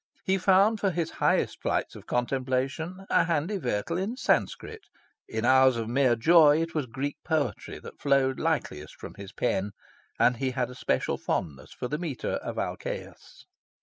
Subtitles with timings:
[0.25, 4.85] He found for his highest flights of contemplation a handy vehicle in Sanscrit.
[5.27, 9.73] In hours of mere joy it was Greek poetry that flowed likeliest from his pen;
[10.17, 13.45] and he had a special fondness for the metre of Alcaeus.